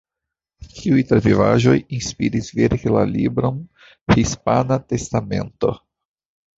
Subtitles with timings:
[0.77, 3.63] Tiuj travivaĵoj inspiris verki la libron
[4.17, 5.77] „Hispana Testamento“.